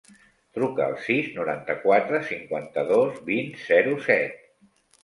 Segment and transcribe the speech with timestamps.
[0.57, 4.47] Truca al sis, noranta-quatre, cinquanta-dos, vint, zero, set.